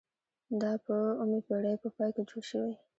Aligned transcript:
دا 0.61 0.71
په 0.85 0.95
اوومې 1.21 1.39
پیړۍ 1.47 1.73
په 1.83 1.89
پای 1.95 2.09
کې 2.15 2.23
جوړ 2.29 2.43
شوي. 2.51 2.73